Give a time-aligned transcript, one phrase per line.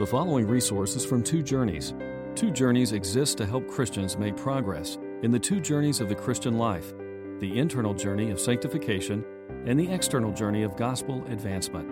[0.00, 1.92] The following resources from Two Journeys.
[2.34, 6.56] Two Journeys exists to help Christians make progress in the two journeys of the Christian
[6.56, 6.94] life
[7.38, 9.22] the internal journey of sanctification
[9.66, 11.86] and the external journey of gospel advancement.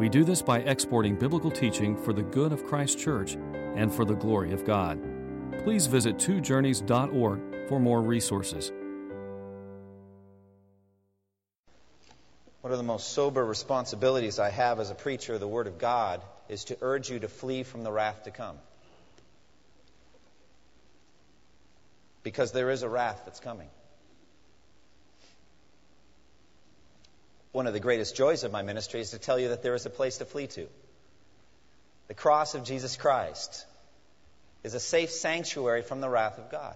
[0.00, 3.36] We do this by exporting biblical teaching for the good of Christ's church
[3.76, 5.00] and for the glory of God.
[5.62, 8.72] Please visit twojourneys.org for more resources.
[12.62, 15.78] One of the most sober responsibilities I have as a preacher of the Word of
[15.78, 18.56] God is to urge you to flee from the wrath to come.
[22.22, 23.68] Because there is a wrath that's coming.
[27.52, 29.86] One of the greatest joys of my ministry is to tell you that there is
[29.86, 30.66] a place to flee to.
[32.08, 33.64] The cross of Jesus Christ
[34.62, 36.74] is a safe sanctuary from the wrath of God.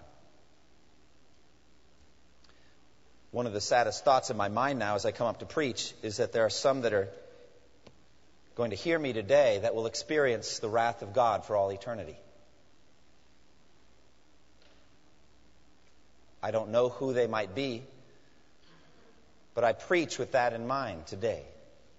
[3.31, 5.93] One of the saddest thoughts in my mind now as I come up to preach
[6.01, 7.09] is that there are some that are
[8.59, 12.17] going to hear me today that will experience the wrath of God for all eternity.
[16.43, 17.83] I don't know who they might be,
[19.55, 21.43] but I preach with that in mind today.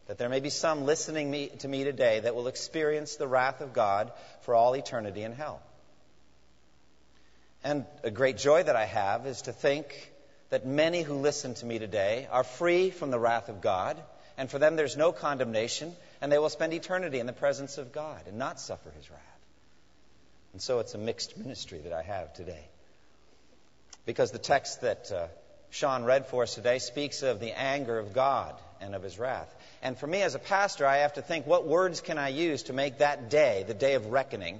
[0.07, 3.63] That there may be some listening me, to me today that will experience the wrath
[3.63, 5.63] of God for all eternity in hell.
[7.65, 10.13] And a great joy that I have is to think
[10.51, 13.97] that many who listen to me today are free from the wrath of God,
[14.41, 17.93] and for them there's no condemnation, and they will spend eternity in the presence of
[17.93, 19.21] God and not suffer his wrath.
[20.55, 22.65] And so it's a mixed ministry that I have today.
[24.07, 25.27] Because the text that uh,
[25.69, 29.55] Sean read for us today speaks of the anger of God and of his wrath.
[29.83, 32.63] And for me as a pastor, I have to think what words can I use
[32.63, 34.59] to make that day, the day of reckoning,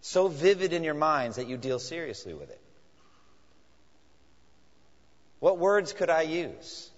[0.00, 2.60] so vivid in your minds that you deal seriously with it?
[5.40, 6.88] What words could I use?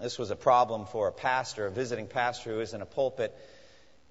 [0.00, 3.34] This was a problem for a pastor, a visiting pastor who was in a pulpit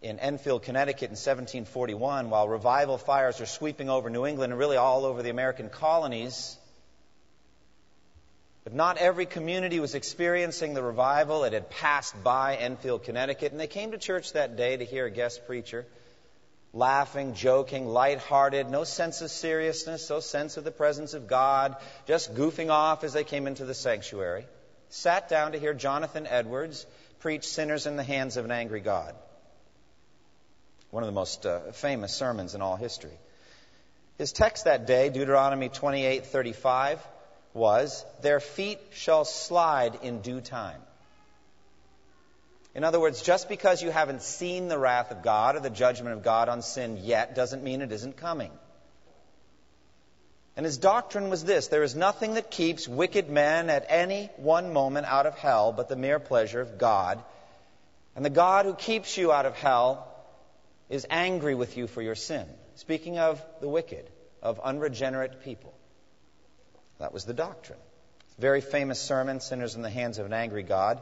[0.01, 4.77] in Enfield, Connecticut in 1741 while revival fires are sweeping over New England and really
[4.77, 6.57] all over the American colonies.
[8.63, 11.43] But not every community was experiencing the revival.
[11.43, 15.05] It had passed by Enfield, Connecticut, and they came to church that day to hear
[15.05, 15.85] a guest preacher,
[16.73, 21.75] laughing, joking, light-hearted, no sense of seriousness, no sense of the presence of God,
[22.07, 24.45] just goofing off as they came into the sanctuary
[24.89, 26.85] sat down to hear Jonathan Edwards
[27.19, 29.15] preach Sinners in the Hands of an Angry God.
[30.91, 33.17] One of the most uh, famous sermons in all history.
[34.17, 36.99] His text that day, Deuteronomy 28:35,
[37.53, 40.81] was, "Their feet shall slide in due time."
[42.75, 46.13] In other words, just because you haven't seen the wrath of God or the judgment
[46.13, 48.51] of God on sin yet doesn't mean it isn't coming.
[50.57, 54.71] And his doctrine was this there is nothing that keeps wicked men at any one
[54.71, 57.21] moment out of hell but the mere pleasure of God.
[58.15, 60.07] And the God who keeps you out of hell
[60.89, 62.45] is angry with you for your sin.
[62.75, 64.09] Speaking of the wicked,
[64.41, 65.73] of unregenerate people.
[66.99, 67.79] That was the doctrine.
[68.37, 71.01] Very famous sermon, Sinners in the Hands of an Angry God.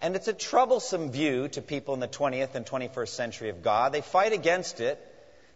[0.00, 3.92] And it's a troublesome view to people in the 20th and 21st century of God.
[3.92, 4.98] They fight against it.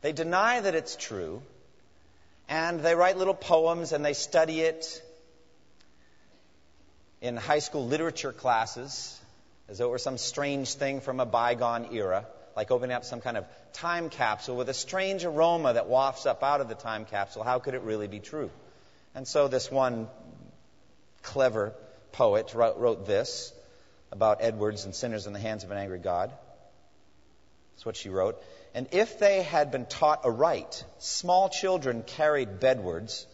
[0.03, 1.43] They deny that it's true
[2.49, 5.03] and they write little poems and they study it
[7.21, 9.19] in high school literature classes
[9.69, 13.21] as though it were some strange thing from a bygone era, like opening up some
[13.21, 17.05] kind of time capsule with a strange aroma that wafts up out of the time
[17.05, 17.43] capsule.
[17.43, 18.51] How could it really be true?
[19.15, 20.09] And so this one
[21.23, 21.75] clever
[22.13, 23.53] poet wrote, wrote this
[24.13, 26.31] about Edwards and sinners in the hands of an angry God.
[27.75, 28.43] That's what she wrote.
[28.77, 33.27] And if they had been taught aright, small children carried bedwards,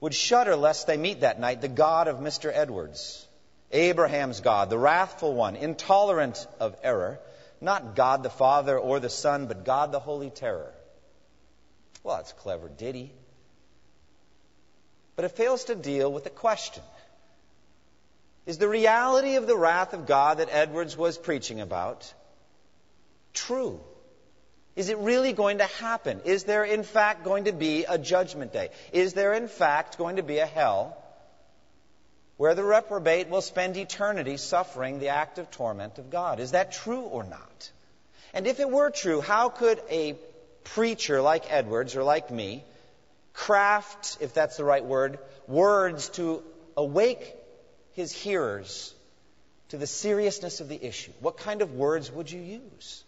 [0.00, 2.50] would shudder lest they meet that night the God of Mr.
[2.50, 3.28] Edwards,
[3.70, 7.20] Abraham's God, the wrathful one, intolerant of error,
[7.60, 10.72] not God the Father or the Son, but God the Holy Terror.
[12.02, 13.12] Well, that's clever ditty.
[15.16, 16.82] But it fails to deal with the question.
[18.46, 22.10] Is the reality of the wrath of God that Edwards was preaching about
[23.34, 23.80] true?
[24.76, 26.20] Is it really going to happen?
[26.26, 28.68] Is there, in fact, going to be a judgment day?
[28.92, 31.02] Is there, in fact, going to be a hell
[32.36, 36.40] where the reprobate will spend eternity suffering the active torment of God?
[36.40, 37.70] Is that true or not?
[38.34, 40.14] And if it were true, how could a
[40.62, 42.62] preacher like Edwards or like me
[43.32, 45.18] craft, if that's the right word,
[45.48, 46.42] words to
[46.76, 47.34] awake
[47.92, 48.94] his hearers
[49.70, 51.12] to the seriousness of the issue?
[51.20, 53.04] What kind of words would you use?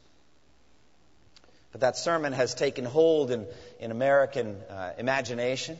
[1.72, 3.46] But that sermon has taken hold in,
[3.78, 5.76] in American uh, imagination.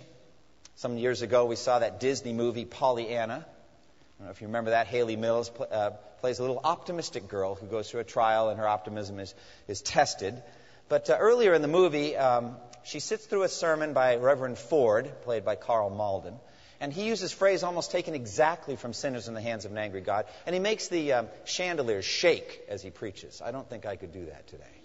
[0.77, 3.45] Some years ago, we saw that Disney movie, Pollyanna.
[3.45, 4.87] I don't know if you remember that.
[4.87, 5.91] Hayley Mills pl- uh,
[6.21, 9.35] plays a little optimistic girl who goes through a trial and her optimism is,
[9.67, 10.41] is tested.
[10.89, 15.11] But uh, earlier in the movie, um, she sits through a sermon by Reverend Ford,
[15.23, 16.35] played by Karl Malden.
[16.81, 20.01] And he uses phrase almost taken exactly from Sinners in the Hands of an Angry
[20.01, 20.27] God.
[20.47, 23.43] And he makes the um, chandeliers shake as he preaches.
[23.45, 24.78] I don't think I could do that today.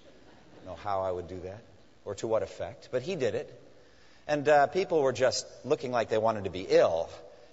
[0.65, 1.63] Know how I would do that
[2.05, 2.89] or to what effect.
[2.91, 3.61] But he did it.
[4.27, 7.09] And uh, people were just looking like they wanted to be ill.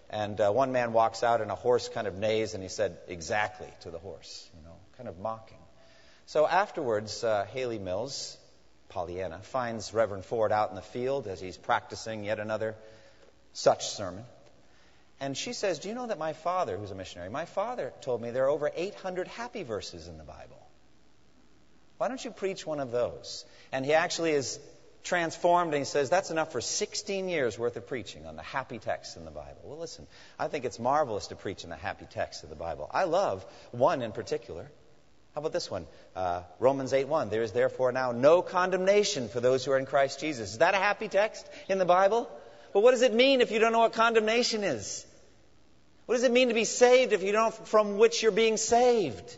[0.09, 2.97] And uh, one man walks out and a horse kind of neighs and he said,
[3.09, 5.59] exactly to the horse, you know, kind of mocking.
[6.27, 8.37] So afterwards, uh, Hayley Mills,
[8.89, 12.77] Pollyanna, finds Reverend Ford out in the field as he's practicing yet another
[13.53, 14.25] such sermon.
[15.21, 18.23] And she says, Do you know that my father, who's a missionary, my father told
[18.23, 20.60] me there are over 800 happy verses in the Bible?
[22.00, 23.44] Why don't you preach one of those?
[23.73, 24.58] And he actually is
[25.05, 28.79] transformed, and he says that's enough for 16 years worth of preaching on the happy
[28.79, 29.61] texts in the Bible.
[29.64, 30.06] Well, listen,
[30.38, 32.88] I think it's marvelous to preach in the happy texts of the Bible.
[32.91, 34.62] I love one in particular.
[35.35, 35.87] How about this one?
[36.17, 37.29] Uh, Romans 8:1.
[37.29, 40.52] There is therefore now no condemnation for those who are in Christ Jesus.
[40.52, 42.31] Is that a happy text in the Bible?
[42.73, 45.05] But what does it mean if you don't know what condemnation is?
[46.06, 48.56] What does it mean to be saved if you don't know from which you're being
[48.56, 49.37] saved?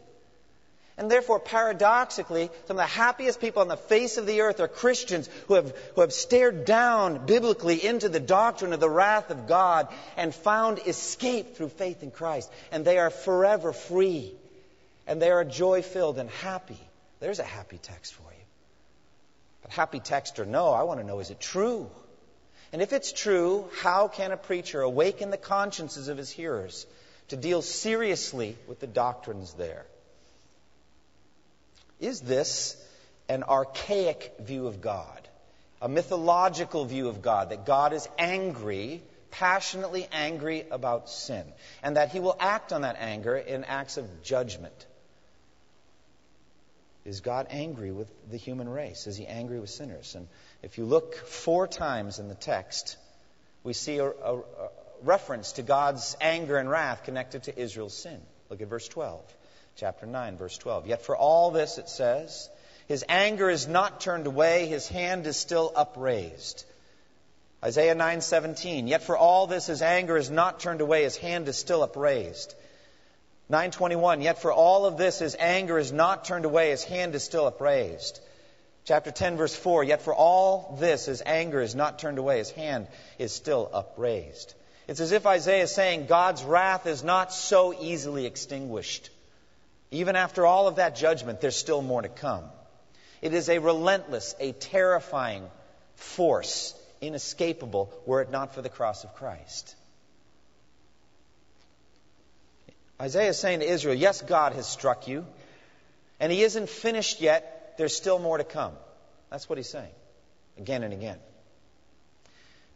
[0.99, 4.69] And therefore, paradoxically, some of the happiest people on the face of the earth are
[4.69, 9.47] Christians who have, who have stared down biblically into the doctrine of the wrath of
[9.47, 12.51] God and found escape through faith in Christ.
[12.71, 14.33] And they are forever free.
[15.07, 16.79] And they are joy filled and happy.
[17.21, 18.45] There's a happy text for you.
[19.63, 21.91] But happy text or no, I want to know is it true?
[22.73, 26.87] And if it's true, how can a preacher awaken the consciences of his hearers
[27.29, 29.87] to deal seriously with the doctrines there?
[32.03, 32.77] Is this
[33.29, 35.29] an archaic view of God?
[35.81, 41.45] A mythological view of God, that God is angry, passionately angry about sin,
[41.81, 44.87] and that he will act on that anger in acts of judgment?
[47.05, 49.07] Is God angry with the human race?
[49.07, 50.17] Is he angry with sinners?
[50.17, 50.27] And
[50.63, 52.97] if you look four times in the text,
[53.63, 54.69] we see a, a, a
[55.03, 58.21] reference to God's anger and wrath connected to Israel's sin.
[58.51, 59.23] Look at verse 12
[59.77, 60.87] chapter 9, verse 12.
[60.87, 62.49] Yet for all this, it says,
[62.89, 66.65] his anger is not turned away, his hand is still upraised.
[67.65, 68.89] Isaiah 9:17.
[68.89, 72.55] Yet for all this his anger is not turned away, his hand is still upraised.
[73.49, 74.21] 921.
[74.21, 77.47] Yet for all of this his anger is not turned away, his hand is still
[77.47, 78.21] upraised.
[78.85, 79.85] Chapter 10 verse 4.
[79.85, 82.89] Yet for all this his anger is not turned away, his hand
[83.19, 84.55] is still upraised.
[84.89, 89.11] It's as if Isaiah is saying God's wrath is not so easily extinguished.
[89.93, 92.45] Even after all of that judgment, there's still more to come.
[93.21, 95.49] It is a relentless, a terrifying
[95.97, 99.77] force, inescapable, were it not for the cross of Christ.
[102.99, 105.27] Isaiah is saying to Israel, Yes, God has struck you,
[106.19, 107.75] and He isn't finished yet.
[107.77, 108.73] There's still more to come.
[109.31, 109.93] That's what He's saying,
[110.57, 111.19] again and again.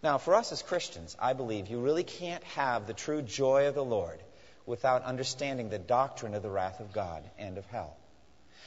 [0.02, 3.74] Now, for us as Christians, I believe you really can't have the true joy of
[3.74, 4.20] the Lord
[4.66, 7.96] without understanding the doctrine of the wrath of God and of hell.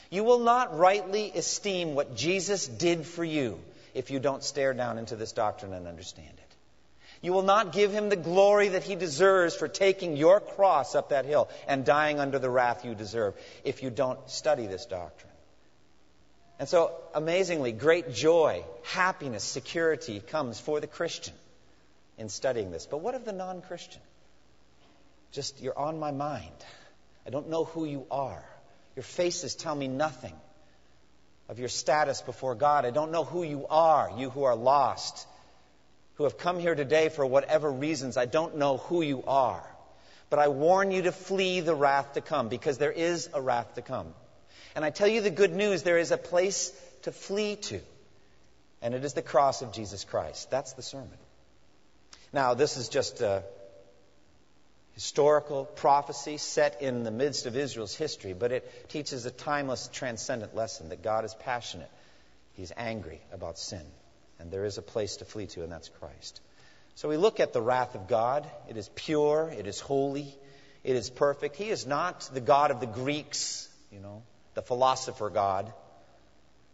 [0.10, 3.60] You will not rightly esteem what Jesus did for you
[3.94, 6.44] if you don't stare down into this doctrine and understand it.
[7.22, 11.10] You will not give him the glory that he deserves for taking your cross up
[11.10, 13.36] that hill and dying under the wrath you deserve
[13.66, 15.32] if you don't study this doctrine.
[16.60, 21.34] And so, amazingly, great joy, happiness, security comes for the Christian
[22.18, 22.86] in studying this.
[22.86, 24.02] But what of the non Christian?
[25.32, 26.52] Just, you're on my mind.
[27.26, 28.44] I don't know who you are.
[28.96, 30.34] Your faces tell me nothing
[31.48, 32.86] of your status before God.
[32.86, 35.28] I don't know who you are, you who are lost,
[36.16, 38.18] who have come here today for whatever reasons.
[38.18, 39.64] I don't know who you are.
[40.30, 43.76] But I warn you to flee the wrath to come because there is a wrath
[43.76, 44.14] to come.
[44.76, 46.72] And I tell you the good news there is a place
[47.04, 47.80] to flee to,
[48.82, 50.52] and it is the cross of Jesus Christ.
[50.52, 51.18] That's the sermon.
[52.32, 53.44] Now, this is just a
[55.00, 60.54] historical prophecy set in the midst of Israel's history, but it teaches a timeless, transcendent
[60.54, 61.90] lesson that God is passionate.
[62.56, 63.86] He's angry about sin.
[64.40, 66.42] And there is a place to flee to, and that's Christ.
[66.96, 68.46] So we look at the wrath of God.
[68.68, 70.36] It is pure, it is holy,
[70.84, 71.56] it is perfect.
[71.56, 74.22] He is not the God of the Greeks, you know,
[74.54, 75.72] the philosopher God.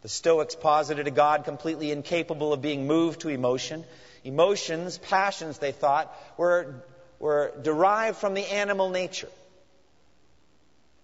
[0.02, 3.84] The Stoics posited a God completely incapable of being moved to emotion.
[4.24, 6.82] Emotions, passions, they thought, were
[7.18, 9.28] were derived from the animal nature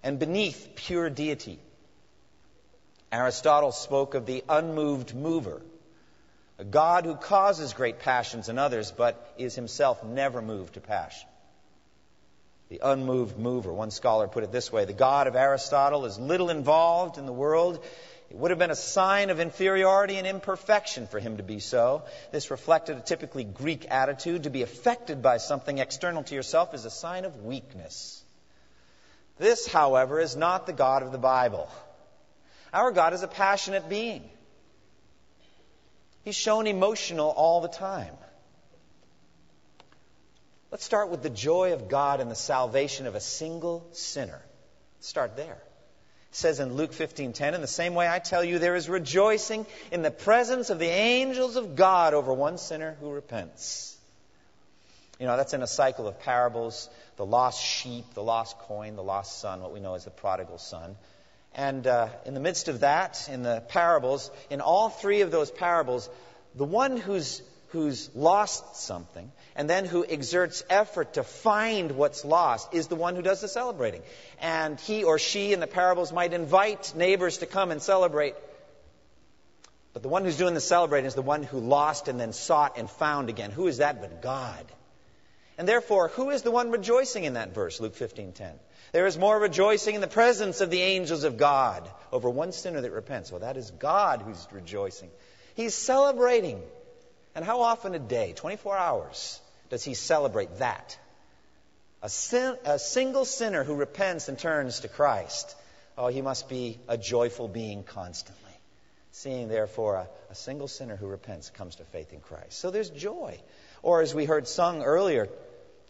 [0.02, 1.58] and beneath pure deity.
[3.10, 5.60] Aristotle spoke of the unmoved mover,
[6.58, 11.28] a God who causes great passions in others, but is himself never moved to passion.
[12.68, 13.70] the unmoved mover.
[13.70, 17.32] One scholar put it this way The God of Aristotle is little involved in the
[17.32, 17.84] world.
[18.32, 22.04] It would have been a sign of inferiority and imperfection for him to be so.
[22.30, 24.44] This reflected a typically Greek attitude.
[24.44, 28.24] To be affected by something external to yourself is a sign of weakness.
[29.36, 31.68] This, however, is not the God of the Bible.
[32.72, 34.26] Our God is a passionate being.
[36.24, 38.14] He's shown emotional all the time.
[40.70, 44.40] Let's start with the joy of God and the salvation of a single sinner.
[45.00, 45.58] start there.
[46.32, 50.02] Says in Luke 15:10, in the same way I tell you, there is rejoicing in
[50.02, 53.96] the presence of the angels of God over one sinner who repents.
[55.20, 59.02] You know, that's in a cycle of parables the lost sheep, the lost coin, the
[59.02, 60.96] lost son, what we know as the prodigal son.
[61.54, 65.50] And uh, in the midst of that, in the parables, in all three of those
[65.50, 66.08] parables,
[66.54, 72.72] the one who's, who's lost something and then who exerts effort to find what's lost
[72.74, 74.02] is the one who does the celebrating.
[74.40, 78.34] And he or she in the parables might invite neighbors to come and celebrate.
[79.94, 82.76] But the one who's doing the celebrating is the one who lost and then sought
[82.76, 83.50] and found again.
[83.50, 84.64] Who is that but God?
[85.56, 88.58] And therefore, who is the one rejoicing in that verse, Luke 15:10?
[88.92, 92.82] There is more rejoicing in the presence of the angels of God over one sinner
[92.82, 93.30] that repents.
[93.30, 95.10] Well, that is God who's rejoicing.
[95.54, 96.62] He's celebrating.
[97.34, 100.98] And how often a day, 24 hours, does he celebrate that?
[102.02, 105.54] A, sin, a single sinner who repents and turns to Christ.
[105.96, 108.42] Oh, he must be a joyful being constantly.
[109.12, 112.58] Seeing, therefore, a, a single sinner who repents comes to faith in Christ.
[112.58, 113.38] So there's joy.
[113.82, 115.28] Or as we heard sung earlier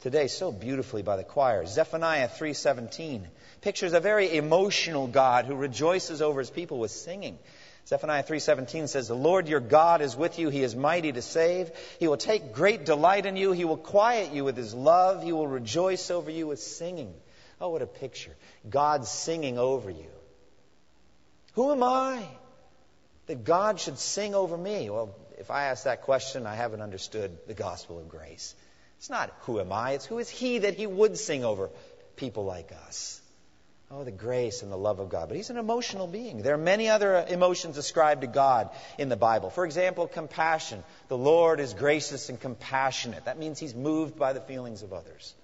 [0.03, 3.23] today so beautifully by the choir, Zephaniah 3:17
[3.61, 7.39] pictures a very emotional God who rejoices over his people with singing.
[7.87, 11.73] Zephaniah 3:17 says, "The Lord your God is with you; he is mighty to save.
[11.99, 15.33] He will take great delight in you; he will quiet you with his love; he
[15.33, 17.15] will rejoice over you with singing."
[17.61, 18.35] Oh, what a picture.
[18.69, 20.11] God singing over you.
[21.55, 22.27] Who am I
[23.27, 24.91] that God should sing over me?
[24.91, 28.55] Well, if I ask that question, I haven't understood the gospel of grace.
[28.99, 31.71] It's not who am I, it's who is he that he would sing over
[32.17, 33.22] people like us.
[33.95, 35.29] Oh, the grace and the love of God.
[35.29, 36.41] But he's an emotional being.
[36.41, 39.51] There are many other uh, emotions ascribed to God in the Bible.
[39.51, 40.83] For example, compassion.
[41.09, 43.27] The Lord is gracious and compassionate.
[43.27, 45.35] That means he's moved by the feelings of others.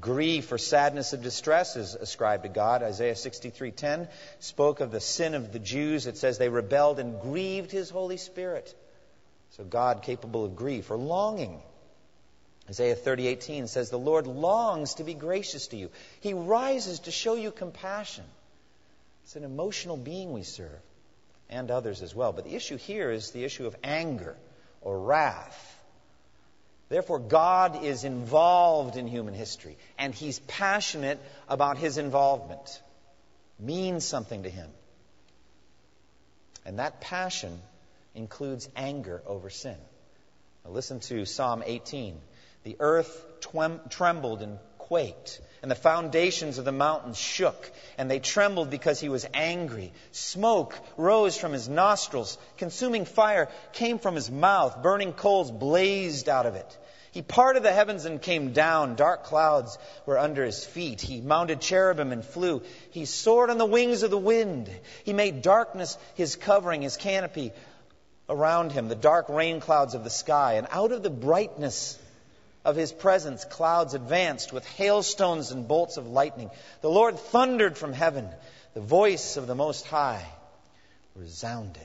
[0.00, 2.82] Grief or sadness of distress is ascribed to God.
[2.82, 4.08] Isaiah 63:10
[4.40, 6.08] spoke of the sin of the Jews.
[6.08, 8.74] It says they rebelled and grieved his Holy Spirit.
[9.50, 11.62] So God capable of grief or longing
[12.72, 15.90] Isaiah 30:18 says the Lord longs to be gracious to you.
[16.20, 18.24] He rises to show you compassion.
[19.24, 20.80] It's an emotional being we serve
[21.50, 22.32] and others as well.
[22.32, 24.38] But the issue here is the issue of anger
[24.80, 25.84] or wrath.
[26.88, 32.80] Therefore God is involved in human history and he's passionate about his involvement.
[33.58, 34.70] Means something to him.
[36.64, 37.60] And that passion
[38.14, 39.76] includes anger over sin.
[40.64, 42.18] Now listen to Psalm 18.
[42.64, 43.24] The earth
[43.90, 49.08] trembled and quaked, and the foundations of the mountains shook, and they trembled because he
[49.08, 49.92] was angry.
[50.12, 56.46] Smoke rose from his nostrils, consuming fire came from his mouth, burning coals blazed out
[56.46, 56.78] of it.
[57.10, 58.94] He parted the heavens and came down.
[58.96, 59.76] Dark clouds
[60.06, 61.00] were under his feet.
[61.00, 62.62] He mounted cherubim and flew.
[62.90, 64.70] He soared on the wings of the wind.
[65.04, 67.52] He made darkness his covering, his canopy
[68.30, 70.54] around him, the dark rain clouds of the sky.
[70.54, 71.98] And out of the brightness
[72.64, 76.50] of his presence, clouds advanced with hailstones and bolts of lightning.
[76.80, 78.28] The Lord thundered from heaven.
[78.74, 80.24] The voice of the Most High
[81.16, 81.82] resounded.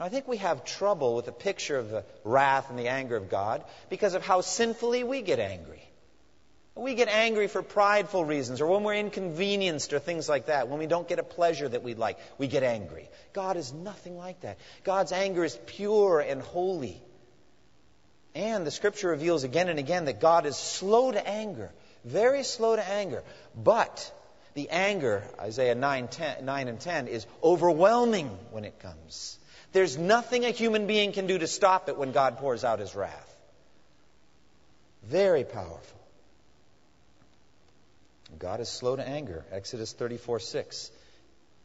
[0.00, 3.16] Now, I think we have trouble with the picture of the wrath and the anger
[3.16, 5.82] of God because of how sinfully we get angry.
[6.74, 10.68] We get angry for prideful reasons or when we're inconvenienced or things like that.
[10.68, 13.10] When we don't get a pleasure that we'd like, we get angry.
[13.34, 14.58] God is nothing like that.
[14.82, 17.02] God's anger is pure and holy.
[18.34, 21.70] And the scripture reveals again and again that God is slow to anger,
[22.04, 23.22] very slow to anger.
[23.54, 24.10] But
[24.54, 29.38] the anger, Isaiah 9, 10, 9 and 10, is overwhelming when it comes.
[29.72, 32.94] There's nothing a human being can do to stop it when God pours out his
[32.94, 33.28] wrath.
[35.04, 36.00] Very powerful.
[38.38, 39.44] God is slow to anger.
[39.50, 40.90] Exodus 34 6.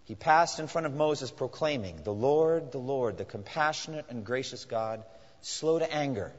[0.03, 4.65] He passed in front of Moses proclaiming, The Lord, the Lord, the compassionate and gracious
[4.65, 5.03] God,
[5.41, 6.33] slow to anger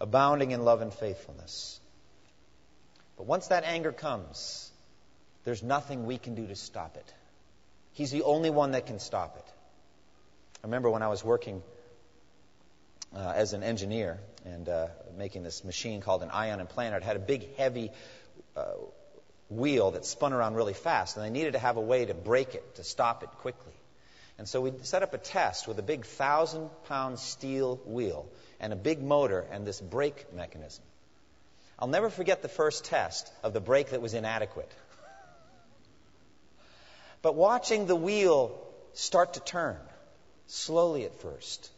[0.00, 1.80] abounding in love and faithfulness.
[3.16, 4.70] But once that anger comes,
[5.44, 7.14] there's nothing we can do to stop it.
[7.92, 9.44] He's the only one that can stop it.
[10.62, 11.62] I remember when I was working
[13.14, 16.98] uh, as an engineer and uh, making this machine called an ion implanter.
[16.98, 17.90] It had a big, heavy
[18.56, 18.72] uh,
[19.50, 22.54] wheel that spun around really fast, and they needed to have a way to brake
[22.54, 23.72] it, to stop it quickly.
[24.38, 28.26] And so we set up a test with a big thousand pound steel wheel
[28.60, 30.84] and a big motor and this brake mechanism.
[31.78, 34.70] I'll never forget the first test of the brake that was inadequate.
[37.20, 38.56] But watching the wheel
[38.94, 39.76] start to turn,
[40.46, 41.70] slowly at first,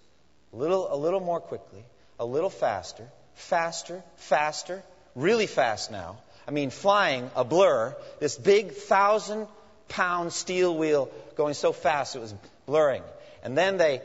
[0.52, 1.84] a little, a little more quickly,
[2.18, 4.82] a little faster, faster, faster,
[5.14, 6.18] really fast now.
[6.46, 9.46] I mean, flying a blur, this big thousand
[9.90, 12.34] pound steel wheel going so fast it was
[12.66, 13.02] blurring.
[13.42, 14.00] And then they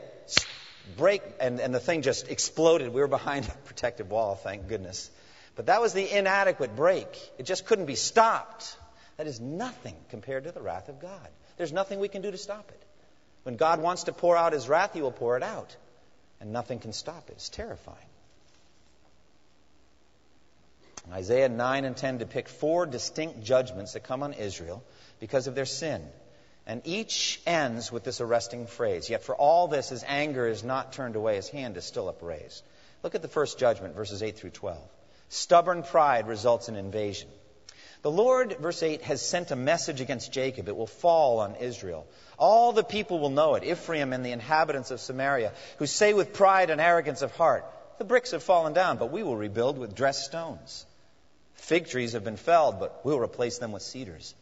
[0.96, 2.92] break, and, and the thing just exploded.
[2.92, 5.10] We were behind a protective wall, thank goodness.
[5.54, 7.18] But that was the inadequate brake.
[7.38, 8.76] It just couldn't be stopped.
[9.16, 11.28] That is nothing compared to the wrath of God.
[11.56, 12.82] There's nothing we can do to stop it.
[13.44, 15.74] When God wants to pour out his wrath, he will pour it out.
[16.40, 17.34] And nothing can stop it.
[17.36, 17.96] It's terrifying.
[21.10, 24.82] Isaiah 9 and 10 depict four distinct judgments that come on Israel
[25.20, 26.06] because of their sin.
[26.66, 30.92] And each ends with this arresting phrase Yet for all this, his anger is not
[30.92, 32.62] turned away, his hand is still upraised.
[33.02, 34.78] Look at the first judgment, verses 8 through 12.
[35.28, 37.28] Stubborn pride results in invasion.
[38.02, 40.68] The Lord, verse 8, has sent a message against Jacob.
[40.68, 42.06] It will fall on Israel.
[42.38, 46.32] All the people will know it, Ephraim and the inhabitants of Samaria, who say with
[46.32, 47.64] pride and arrogance of heart,
[47.98, 50.84] The bricks have fallen down, but we will rebuild with dressed stones.
[51.54, 54.34] Fig trees have been felled, but we'll replace them with cedars.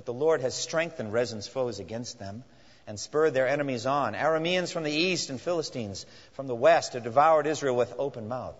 [0.00, 2.42] But the Lord has strengthened Rezin's foes against them
[2.86, 4.14] and spurred their enemies on.
[4.14, 8.56] Arameans from the east and Philistines from the west have devoured Israel with open mouth.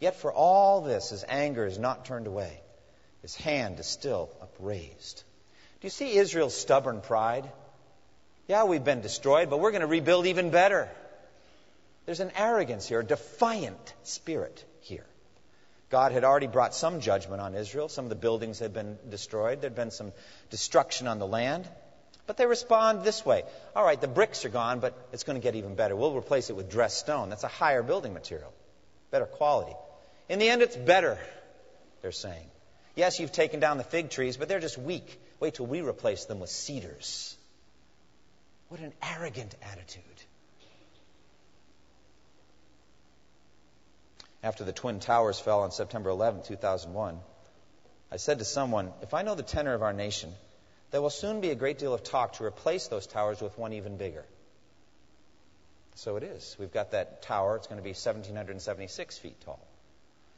[0.00, 2.60] Yet for all this, his anger is not turned away.
[3.20, 5.22] His hand is still upraised.
[5.80, 7.48] Do you see Israel's stubborn pride?
[8.48, 10.88] Yeah, we've been destroyed, but we're going to rebuild even better.
[12.06, 15.06] There's an arrogance here, a defiant spirit here.
[15.92, 17.90] God had already brought some judgment on Israel.
[17.90, 19.60] Some of the buildings had been destroyed.
[19.60, 20.12] There'd been some
[20.48, 21.68] destruction on the land.
[22.26, 23.42] But they respond this way
[23.76, 25.94] All right, the bricks are gone, but it's going to get even better.
[25.94, 27.28] We'll replace it with dressed stone.
[27.28, 28.54] That's a higher building material,
[29.10, 29.76] better quality.
[30.30, 31.18] In the end, it's better,
[32.00, 32.46] they're saying.
[32.96, 35.20] Yes, you've taken down the fig trees, but they're just weak.
[35.40, 37.36] Wait till we replace them with cedars.
[38.68, 40.11] What an arrogant attitude.
[44.42, 47.18] After the Twin Towers fell on September 11, 2001,
[48.10, 50.32] I said to someone, If I know the tenor of our nation,
[50.90, 53.72] there will soon be a great deal of talk to replace those towers with one
[53.72, 54.24] even bigger.
[55.94, 56.56] So it is.
[56.58, 57.56] We've got that tower.
[57.56, 59.60] It's going to be 1,776 feet tall.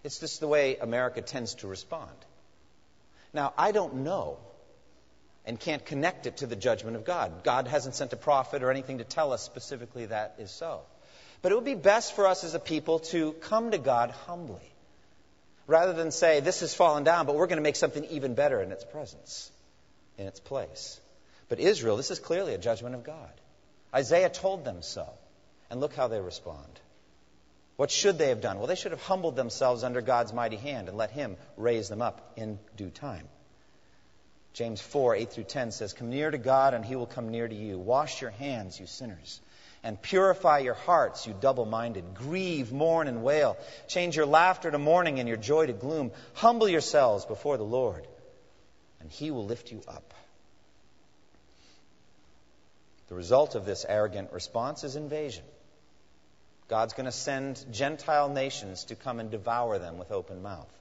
[0.03, 2.13] It's just the way America tends to respond.
[3.33, 4.39] Now, I don't know
[5.47, 7.45] and can't connect it to the judgment of God.
[7.45, 10.83] God hasn't sent a prophet or anything to tell us specifically that is so.
[11.45, 14.73] But it would be best for us as a people to come to God humbly.
[15.67, 18.63] Rather than say, this has fallen down, but we're going to make something even better
[18.63, 19.53] in its presence,
[20.17, 20.99] in its place.
[21.51, 23.29] But Israel, this is clearly a judgment of God.
[23.95, 25.07] Isaiah told them so.
[25.69, 26.81] And look how they respond.
[27.77, 28.57] What should they have done?
[28.57, 32.01] Well, they should have humbled themselves under God's mighty hand and let Him raise them
[32.01, 33.29] up in due time.
[34.55, 37.47] James 4, 8 through 10 says, Come near to God, and He will come near
[37.47, 37.79] to you.
[37.79, 39.43] Wash your hands, you sinners
[39.85, 42.15] and purify your hearts, you double minded.
[42.15, 43.59] Grieve, mourn, and wail.
[43.87, 46.11] Change your laughter to mourning and your joy to gloom.
[46.33, 48.07] Humble yourselves before the Lord,
[49.01, 50.15] and he will lift you up.
[53.09, 55.45] The result of this arrogant response is invasion.
[56.69, 60.73] God's going to send Gentile nations to come and devour them with open mouth.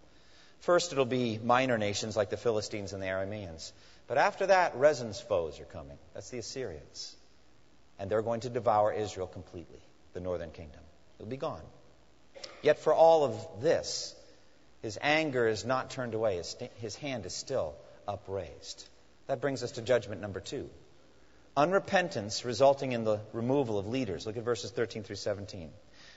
[0.61, 3.73] First, it'll be minor nations like the Philistines and the Arameans.
[4.07, 5.97] But after that, Rezin's foes are coming.
[6.13, 7.17] That's the Assyrians
[7.99, 9.79] and they're going to devour Israel completely,
[10.13, 10.81] the northern kingdom.
[11.19, 11.61] It'll be gone.
[12.61, 14.15] Yet for all of this,
[14.81, 17.75] his anger is not turned away, his, his hand is still
[18.07, 18.87] upraised.
[19.27, 20.69] That brings us to judgment number two.
[21.55, 24.25] Unrepentance resulting in the removal of leaders.
[24.25, 25.71] Look at verses 13 through 17.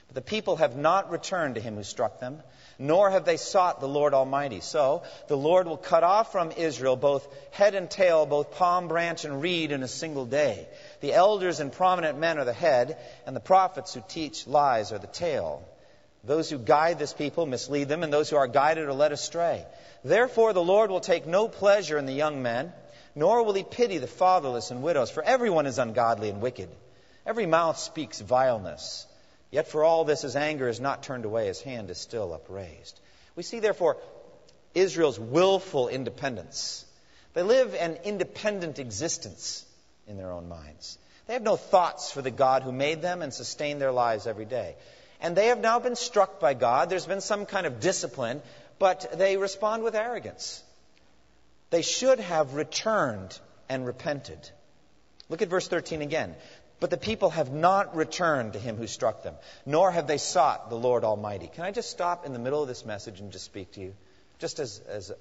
[0.07, 2.41] But the people have not returned to him who struck them,
[2.79, 4.61] nor have they sought the Lord Almighty.
[4.61, 9.25] So the Lord will cut off from Israel both head and tail, both palm branch
[9.25, 10.67] and reed in a single day.
[11.01, 14.99] The elders and prominent men are the head, and the prophets who teach lies are
[14.99, 15.67] the tail.
[16.23, 19.65] Those who guide this people mislead them, and those who are guided are led astray.
[20.03, 22.71] Therefore the Lord will take no pleasure in the young men,
[23.15, 26.69] nor will he pity the fatherless and widows, for everyone is ungodly and wicked.
[27.25, 29.06] Every mouth speaks vileness.
[29.51, 32.99] Yet for all this, his anger is not turned away, his hand is still upraised.
[33.35, 33.97] We see, therefore,
[34.73, 36.85] Israel's willful independence.
[37.33, 39.65] They live an independent existence
[40.07, 40.97] in their own minds.
[41.27, 44.45] They have no thoughts for the God who made them and sustained their lives every
[44.45, 44.75] day.
[45.19, 46.89] And they have now been struck by God.
[46.89, 48.41] There's been some kind of discipline,
[48.79, 50.63] but they respond with arrogance.
[51.69, 54.49] They should have returned and repented.
[55.29, 56.35] Look at verse 13 again.
[56.79, 59.35] But the people have not returned to him who struck them,
[59.65, 61.47] nor have they sought the Lord Almighty.
[61.47, 63.95] Can I just stop in the middle of this message and just speak to you?
[64.37, 65.15] Just as, as a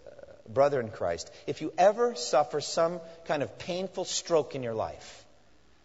[0.51, 1.31] brother in Christ.
[1.47, 5.25] If you ever suffer some kind of painful stroke in your life,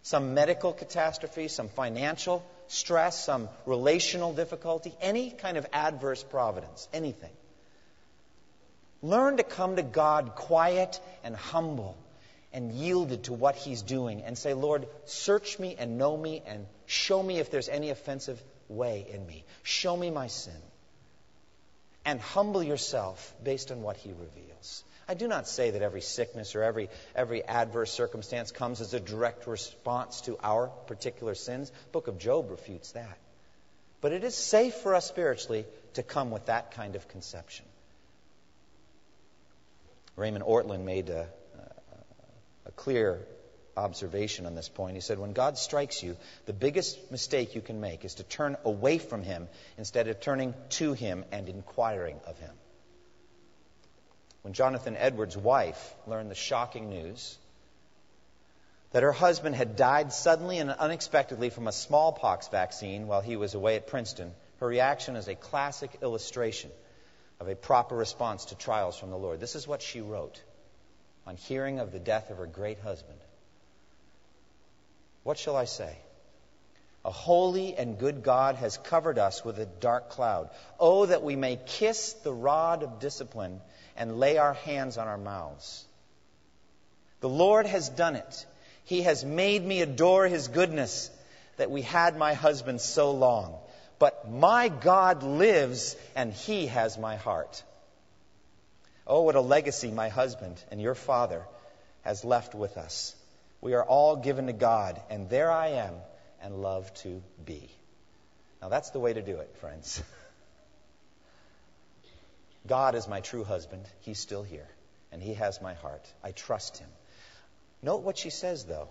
[0.03, 7.31] some medical catastrophe, some financial stress, some relational difficulty, any kind of adverse providence, anything,
[9.01, 11.95] learn to come to God quiet and humble
[12.53, 16.65] and yielded to what He's doing and say, Lord, search me and know me and
[16.85, 19.45] show me if there's any offensive way in me.
[19.63, 20.61] Show me my sin.
[22.03, 24.83] And humble yourself based on what He reveals.
[25.07, 28.99] I do not say that every sickness or every, every adverse circumstance comes as a
[28.99, 31.71] direct response to our particular sins.
[31.91, 33.17] Book of Job refutes that.
[33.99, 37.65] But it is safe for us spiritually to come with that kind of conception.
[40.15, 41.27] Raymond Ortland made a,
[42.71, 43.25] a clear
[43.77, 44.95] observation on this point.
[44.95, 48.57] He said, When God strikes you, the biggest mistake you can make is to turn
[48.63, 52.51] away from Him instead of turning to Him and inquiring of Him.
[54.41, 57.37] When Jonathan Edwards' wife learned the shocking news
[58.91, 63.53] that her husband had died suddenly and unexpectedly from a smallpox vaccine while he was
[63.53, 66.71] away at Princeton, her reaction is a classic illustration
[67.39, 69.39] of a proper response to trials from the Lord.
[69.39, 70.41] This is what she wrote
[71.25, 73.19] on hearing of the death of her great husband.
[75.23, 75.95] What shall I say?
[77.03, 80.49] A holy and good God has covered us with a dark cloud.
[80.79, 83.59] Oh, that we may kiss the rod of discipline
[83.97, 85.85] and lay our hands on our mouths.
[87.21, 88.45] The Lord has done it.
[88.85, 91.09] He has made me adore His goodness
[91.57, 93.55] that we had my husband so long.
[93.99, 97.63] But my God lives and He has my heart.
[99.07, 101.43] Oh, what a legacy my husband and your father
[102.01, 103.15] has left with us.
[103.61, 105.93] We are all given to God, and there I am
[106.41, 107.69] and love to be.
[108.61, 110.01] Now, that's the way to do it, friends.
[112.67, 113.85] God is my true husband.
[114.01, 114.67] He's still here,
[115.11, 116.11] and He has my heart.
[116.23, 116.89] I trust Him.
[117.83, 118.89] Note what she says, though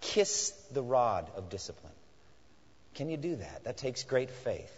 [0.00, 1.92] kiss the rod of discipline.
[2.94, 3.64] Can you do that?
[3.64, 4.72] That takes great faith.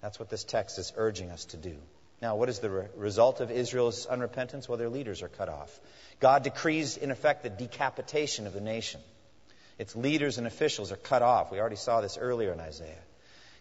[0.00, 1.76] That's what this text is urging us to do.
[2.20, 4.68] Now, what is the re- result of Israel's unrepentance?
[4.68, 5.78] Well, their leaders are cut off.
[6.20, 9.00] God decrees, in effect, the decapitation of the nation.
[9.78, 11.52] Its leaders and officials are cut off.
[11.52, 13.02] We already saw this earlier in Isaiah.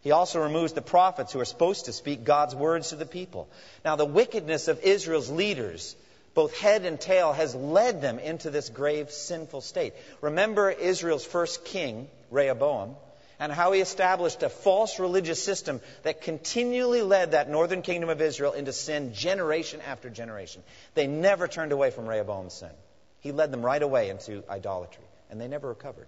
[0.02, 3.48] He also removes the prophets who are supposed to speak God's words to the people.
[3.86, 5.96] Now, the wickedness of Israel's leaders,
[6.34, 9.94] both head and tail, has led them into this grave sinful state.
[10.22, 12.96] Remember Israel's first king, Rehoboam
[13.40, 18.22] and how he established a false religious system that continually led that northern kingdom of
[18.22, 20.64] Israel into sin generation after generation.
[20.96, 22.72] They never turned away from Rehoboam's sin.
[23.20, 26.08] He led them right away into idolatry, and they never recovered.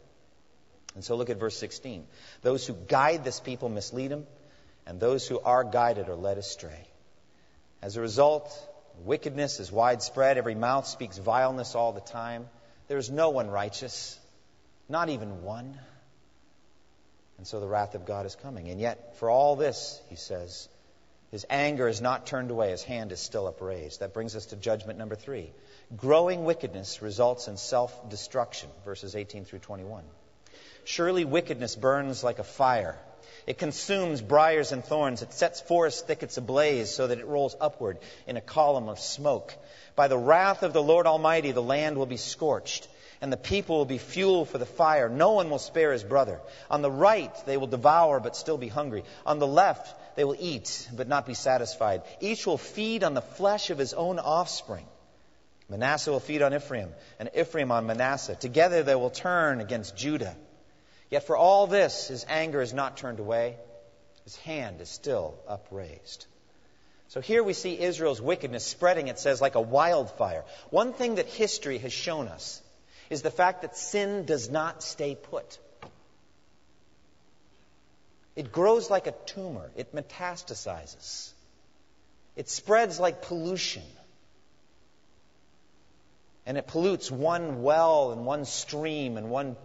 [0.95, 2.05] And so look at verse 16.
[2.41, 4.25] Those who guide this people mislead them,
[4.85, 6.87] and those who are guided are led astray.
[7.81, 8.51] As a result,
[9.05, 10.37] wickedness is widespread.
[10.37, 12.47] Every mouth speaks vileness all the time.
[12.87, 14.19] There is no one righteous,
[14.87, 15.77] not even one.
[17.39, 18.67] And so the wrath of God is coming.
[18.67, 20.67] And yet, for all this, he says,
[21.31, 24.01] his anger is not turned away, his hand is still upraised.
[24.01, 25.53] That brings us to judgment number three.
[25.95, 30.03] Growing wickedness results in self destruction, verses 18 through 21.
[30.83, 32.97] Surely wickedness burns like a fire.
[33.47, 35.21] It consumes briars and thorns.
[35.21, 39.55] It sets forest thickets ablaze so that it rolls upward in a column of smoke.
[39.95, 42.89] By the wrath of the Lord Almighty, the land will be scorched
[43.21, 45.09] and the people will be fuel for the fire.
[45.09, 46.39] No one will spare his brother.
[46.69, 49.03] On the right, they will devour but still be hungry.
[49.25, 52.03] On the left, they will eat but not be satisfied.
[52.21, 54.85] Each will feed on the flesh of his own offspring.
[55.69, 58.35] Manasseh will feed on Ephraim, and Ephraim on Manasseh.
[58.35, 60.35] Together they will turn against Judah.
[61.11, 63.57] Yet for all this, his anger is not turned away.
[64.23, 66.25] His hand is still upraised.
[67.09, 70.43] So here we see Israel's wickedness spreading, it says, like a wildfire.
[70.69, 72.61] One thing that history has shown us
[73.09, 75.57] is the fact that sin does not stay put.
[78.35, 81.31] It grows like a tumor, it metastasizes,
[82.35, 83.83] it spreads like pollution.
[86.45, 89.55] And it pollutes one well and one stream and one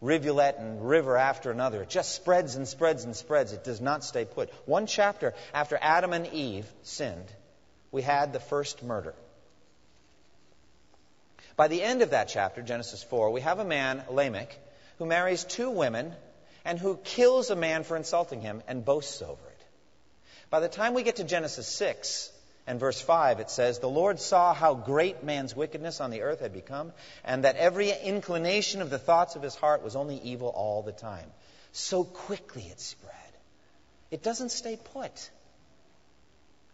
[0.00, 1.82] rivulet and river after another.
[1.82, 3.52] It just spreads and spreads and spreads.
[3.52, 4.50] It does not stay put.
[4.64, 7.26] One chapter after Adam and Eve sinned,
[7.92, 9.14] we had the first murder.
[11.60, 14.58] By the end of that chapter, Genesis 4, we have a man, Lamech,
[14.96, 16.14] who marries two women
[16.64, 19.64] and who kills a man for insulting him and boasts over it.
[20.48, 22.32] By the time we get to Genesis 6,
[22.66, 26.40] And verse 5, it says, The Lord saw how great man's wickedness on the earth
[26.40, 26.94] had become,
[27.24, 30.92] and that every inclination of the thoughts of his heart was only evil all the
[30.92, 31.30] time.
[31.72, 33.32] So quickly it spread.
[34.10, 35.30] It doesn't stay put.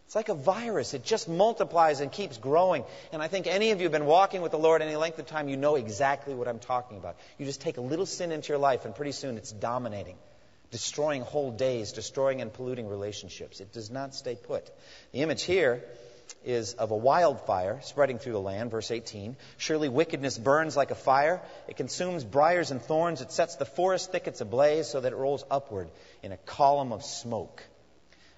[0.07, 0.93] It's like a virus.
[0.93, 2.85] It just multiplies and keeps growing.
[3.11, 5.25] And I think any of you have been walking with the Lord any length of
[5.25, 7.17] time, you know exactly what I'm talking about.
[7.37, 10.15] You just take a little sin into your life, and pretty soon it's dominating,
[10.71, 13.59] destroying whole days, destroying and polluting relationships.
[13.59, 14.71] It does not stay put.
[15.11, 15.83] The image here
[16.45, 19.35] is of a wildfire spreading through the land, verse 18.
[19.57, 21.41] Surely wickedness burns like a fire.
[21.67, 23.19] It consumes briars and thorns.
[23.19, 25.89] It sets the forest thickets ablaze so that it rolls upward
[26.23, 27.61] in a column of smoke.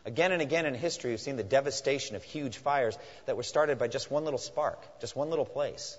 [0.06, 3.78] Again and again in history, we've seen the devastation of huge fires that were started
[3.78, 5.98] by just one little spark, just one little place.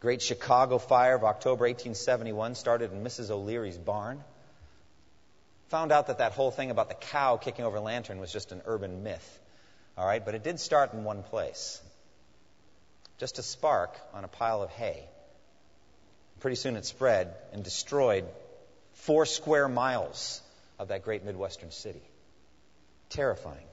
[0.00, 3.30] Great Chicago fire of October 1871 started in Mrs.
[3.30, 4.22] O'Leary's barn.
[5.68, 8.52] Found out that that whole thing about the cow kicking over a lantern was just
[8.52, 9.40] an urban myth.
[9.96, 11.80] All right, but it did start in one place.
[13.18, 15.04] Just a spark on a pile of hay.
[16.40, 18.26] Pretty soon it spread and destroyed
[18.92, 20.42] four square miles
[20.78, 22.02] of that great Midwestern city.
[23.10, 23.66] Terrifying.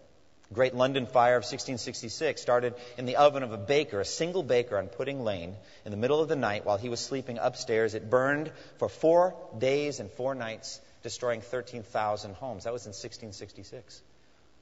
[0.53, 4.77] Great London fire of 1666 started in the oven of a baker, a single baker
[4.77, 7.93] on Pudding Lane, in the middle of the night while he was sleeping upstairs.
[7.93, 12.65] It burned for four days and four nights, destroying 13,000 homes.
[12.65, 14.01] That was in 1666.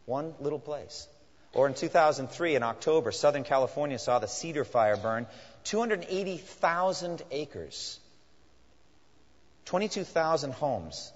[0.05, 1.07] One little place.
[1.53, 5.25] Or in 2003, in October, Southern California saw the Cedar Fire burn
[5.63, 7.99] 280,000 acres,
[9.65, 11.11] 22,000 homes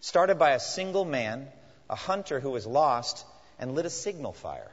[0.00, 1.48] started by a single man,
[1.90, 3.24] a hunter who was lost,
[3.58, 4.70] and lit a signal fire.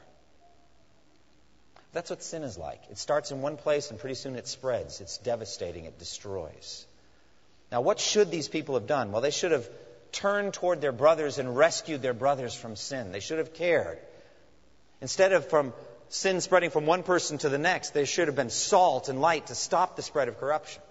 [1.92, 2.82] That's what sin is like.
[2.90, 5.00] It starts in one place and pretty soon it spreads.
[5.00, 5.86] It's devastating.
[5.86, 6.86] It destroys.
[7.72, 9.12] Now, what should these people have done?
[9.12, 9.66] Well, they should have
[10.12, 13.12] turned toward their brothers and rescued their brothers from sin.
[13.12, 13.98] They should have cared.
[15.00, 15.72] Instead of from
[16.08, 19.46] sin spreading from one person to the next, they should have been salt and light
[19.46, 20.82] to stop the spread of corruption.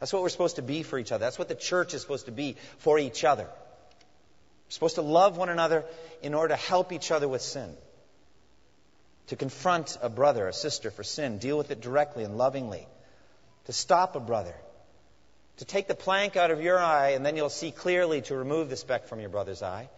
[0.00, 1.24] That's what we're supposed to be for each other.
[1.24, 3.44] That's what the church is supposed to be for each other.
[3.44, 5.84] We're supposed to love one another
[6.22, 7.74] in order to help each other with sin.
[9.28, 12.86] To confront a brother, a sister for sin, deal with it directly and lovingly.
[13.66, 14.54] To stop a brother.
[15.58, 18.68] To take the plank out of your eye and then you'll see clearly to remove
[18.68, 19.88] the speck from your brother's eye.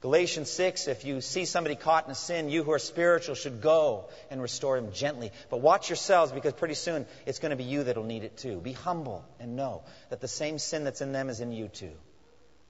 [0.00, 3.60] Galatians 6, if you see somebody caught in a sin, you who are spiritual should
[3.60, 5.30] go and restore him gently.
[5.50, 8.60] But watch yourselves because pretty soon it's going to be you that'll need it too.
[8.60, 11.92] Be humble and know that the same sin that's in them is in you too.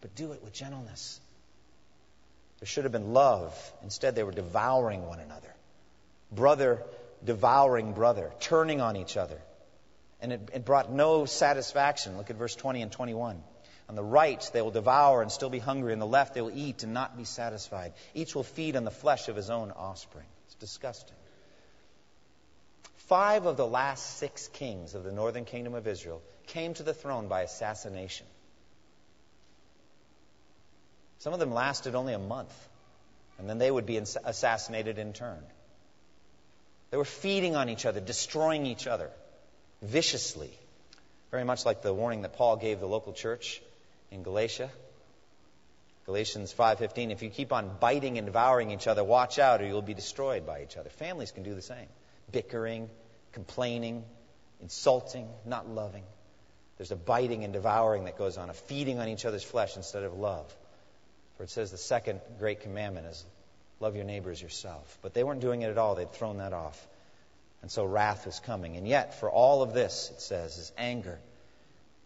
[0.01, 1.21] But do it with gentleness.
[2.59, 3.55] There should have been love.
[3.85, 5.55] Instead, they were devouring one another.
[6.33, 6.83] Brother
[7.25, 9.39] devouring brother, turning on each other.
[10.21, 12.17] And it, it brought no satisfaction.
[12.17, 13.43] Look at verse 20 and 21.
[13.91, 15.93] On the right, they will devour and still be hungry.
[15.93, 17.93] On the left, they will eat and not be satisfied.
[18.15, 20.27] Each will feed on the flesh of his own offspring.
[20.47, 21.17] It's disgusting.
[23.09, 26.95] Five of the last six kings of the northern kingdom of Israel came to the
[26.95, 28.27] throne by assassination.
[31.19, 32.55] Some of them lasted only a month,
[33.41, 35.43] and then they would be assassinated in turn.
[36.93, 39.11] They were feeding on each other, destroying each other
[39.83, 40.53] viciously.
[41.33, 43.61] Very much like the warning that Paul gave the local church
[44.11, 44.71] in Galatia.
[46.07, 49.83] Galatians 5:15 if you keep on biting and devouring each other watch out or you'll
[49.83, 50.91] be destroyed by each other.
[50.91, 51.89] Families can do the same.
[52.33, 52.91] Bickering,
[53.33, 54.05] complaining,
[54.61, 56.05] insulting, not loving.
[56.79, 60.03] There's a biting and devouring that goes on, a feeding on each other's flesh instead
[60.03, 60.57] of love.
[61.37, 63.25] For it says the second great commandment is
[63.81, 64.99] love your neighbor as yourself.
[65.03, 65.95] But they weren't doing it at all.
[65.95, 66.87] They'd thrown that off.
[67.63, 68.77] And so wrath was coming.
[68.77, 71.19] And yet, for all of this, it says, is anger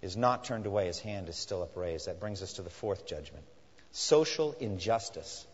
[0.04, 2.08] is not turned away, his hand is still upraised.
[2.08, 3.42] That brings us to the fourth judgment.
[3.90, 5.46] Social injustice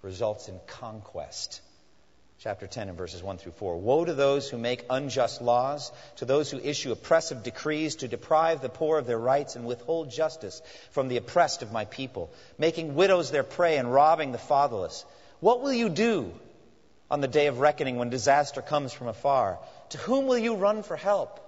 [0.00, 1.60] results in conquest.
[2.38, 3.76] Chapter 10 and verses 1 through 4.
[3.76, 8.62] Woe to those who make unjust laws, to those who issue oppressive decrees to deprive
[8.62, 12.94] the poor of their rights and withhold justice from the oppressed of my people, making
[12.94, 15.04] widows their prey and robbing the fatherless.
[15.40, 16.32] What will you do
[17.10, 19.58] on the day of reckoning when disaster comes from afar?
[19.90, 21.42] To whom will you run for help?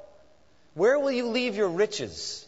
[0.77, 2.47] Where will you leave your riches?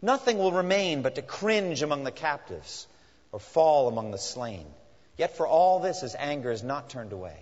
[0.00, 2.86] Nothing will remain but to cringe among the captives
[3.32, 4.64] or fall among the slain.
[5.18, 7.36] Yet for all this, his anger is not turned away.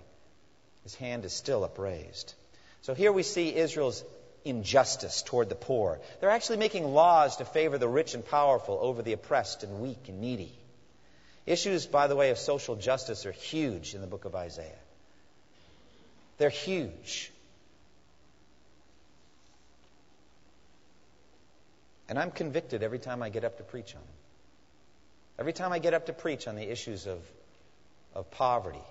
[0.85, 2.33] His hand is still upraised.
[2.81, 4.03] So here we see Israel's
[4.43, 6.01] injustice toward the poor.
[6.21, 10.09] They're actually making laws to favor the rich and powerful over the oppressed and weak
[10.09, 10.55] and needy.
[11.45, 14.81] Issues, by the way, of social justice are huge in the book of Isaiah.
[16.39, 17.31] They're huge.
[22.11, 24.15] And I'm convicted every time I get up to preach on them.
[25.39, 27.23] Every time I get up to preach on the issues of
[28.15, 28.83] of poverty.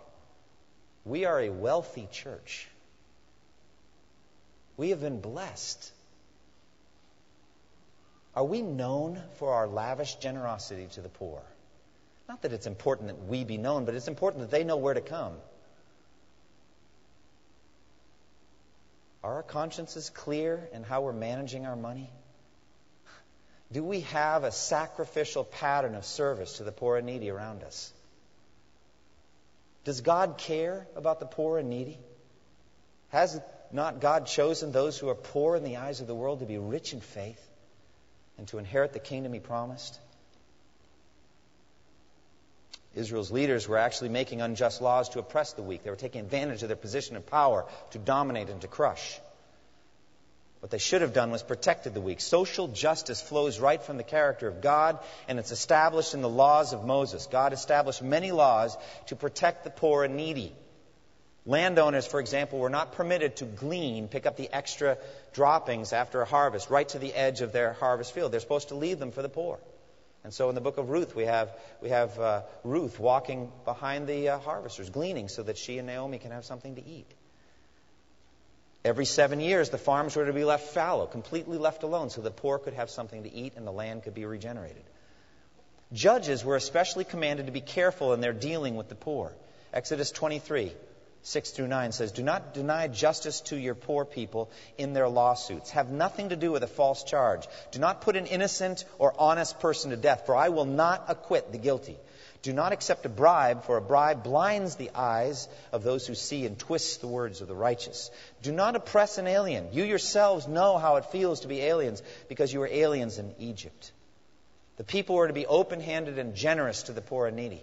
[1.06, 2.68] We are a wealthy church.
[4.78, 5.92] We have been blessed.
[8.36, 11.42] Are we known for our lavish generosity to the poor?
[12.28, 14.94] Not that it's important that we be known, but it's important that they know where
[14.94, 15.34] to come.
[19.24, 22.10] Are our consciences clear in how we're managing our money?
[23.72, 27.94] Do we have a sacrificial pattern of service to the poor and needy around us?
[29.84, 31.98] Does God care about the poor and needy?
[33.10, 33.40] Has
[33.72, 36.58] not God chosen those who are poor in the eyes of the world to be
[36.58, 37.44] rich in faith
[38.38, 40.00] and to inherit the kingdom he promised?
[42.96, 45.84] Israel's leaders were actually making unjust laws to oppress the weak.
[45.84, 49.20] They were taking advantage of their position of power to dominate and to crush.
[50.60, 52.20] What they should have done was protected the weak.
[52.20, 56.74] Social justice flows right from the character of God, and it's established in the laws
[56.74, 57.28] of Moses.
[57.28, 60.54] God established many laws to protect the poor and needy.
[61.46, 64.98] Landowners, for example, were not permitted to glean, pick up the extra
[65.34, 68.34] droppings after a harvest, right to the edge of their harvest field.
[68.34, 69.60] They're supposed to leave them for the poor.
[70.26, 74.08] And so in the book of Ruth, we have, we have uh, Ruth walking behind
[74.08, 77.10] the uh, harvesters, gleaning so that she and Naomi can have something to eat.
[78.86, 82.32] Every seven years, the farms were to be left fallow, completely left alone, so the
[82.32, 84.84] poor could have something to eat and the land could be regenerated.
[85.92, 89.34] Judges were especially commanded to be careful in their dealing with the poor.
[89.74, 90.72] Exodus 23,
[91.24, 95.72] 6 through 9 says, Do not deny justice to your poor people in their lawsuits.
[95.72, 97.48] Have nothing to do with a false charge.
[97.72, 101.52] Do not put an innocent or honest person to death, for I will not acquit
[101.52, 101.98] the guilty.
[102.42, 106.46] Do not accept a bribe, for a bribe blinds the eyes of those who see
[106.46, 108.10] and twists the words of the righteous.
[108.42, 109.68] Do not oppress an alien.
[109.74, 113.92] You yourselves know how it feels to be aliens because you were aliens in Egypt.
[114.78, 117.62] The people were to be open handed and generous to the poor and needy.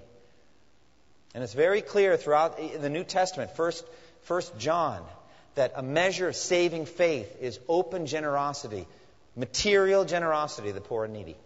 [1.35, 3.85] And it's very clear throughout the New Testament, first,
[4.23, 5.03] first John,
[5.55, 8.87] that a measure of saving faith is open generosity,
[9.35, 11.37] material generosity to the poor and needy.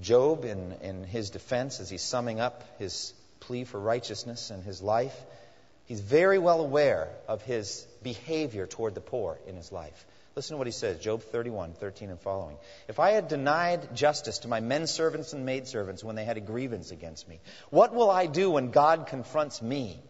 [0.00, 4.80] Job, in, in his defense, as he's summing up his plea for righteousness and his
[4.80, 5.16] life,
[5.86, 10.06] he's very well aware of his behavior toward the poor in his life.
[10.36, 12.56] Listen to what he says, Job 31, 13 and following.
[12.86, 16.40] If I had denied justice to my men servants and maidservants when they had a
[16.40, 20.00] grievance against me, what will I do when God confronts me?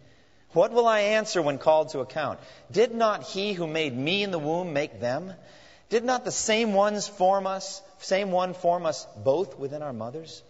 [0.52, 2.40] What will I answer when called to account?
[2.70, 5.32] Did not he who made me in the womb make them?
[5.88, 10.42] Did not the same ones form us, same one form us both within our mothers?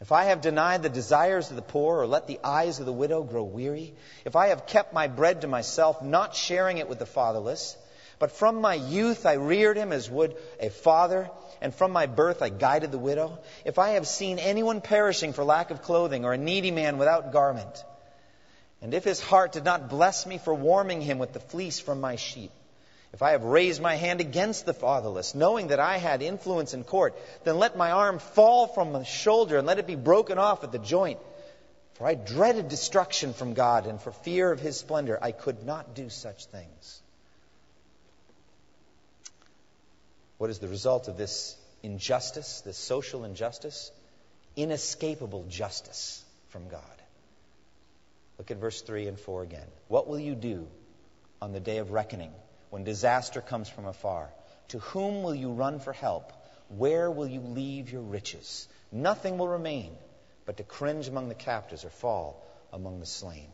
[0.00, 2.92] If I have denied the desires of the poor or let the eyes of the
[2.92, 6.98] widow grow weary, if I have kept my bread to myself, not sharing it with
[6.98, 7.76] the fatherless,
[8.20, 12.42] but from my youth I reared him as would a father, and from my birth
[12.42, 16.32] I guided the widow, if I have seen anyone perishing for lack of clothing or
[16.32, 17.84] a needy man without garment,
[18.80, 22.00] and if his heart did not bless me for warming him with the fleece from
[22.00, 22.52] my sheep,
[23.12, 26.84] if I have raised my hand against the fatherless, knowing that I had influence in
[26.84, 30.62] court, then let my arm fall from my shoulder and let it be broken off
[30.62, 31.18] at the joint.
[31.94, 35.94] For I dreaded destruction from God, and for fear of his splendor, I could not
[35.94, 37.02] do such things.
[40.36, 43.90] What is the result of this injustice, this social injustice?
[44.54, 46.82] Inescapable justice from God.
[48.38, 49.66] Look at verse 3 and 4 again.
[49.88, 50.68] What will you do
[51.42, 52.32] on the day of reckoning?
[52.70, 54.30] When disaster comes from afar?
[54.68, 56.32] To whom will you run for help?
[56.68, 58.68] Where will you leave your riches?
[58.92, 59.96] Nothing will remain
[60.44, 63.48] but to cringe among the captives or fall among the slain.